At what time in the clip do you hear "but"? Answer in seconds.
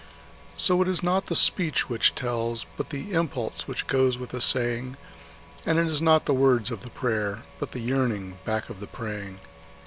2.75-2.89, 7.59-7.71